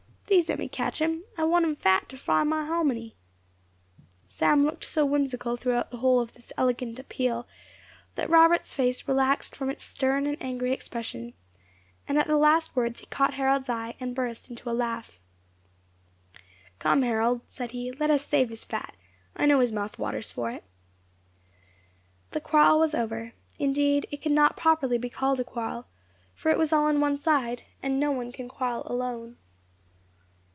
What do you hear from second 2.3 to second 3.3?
my hominy." [#] Did not I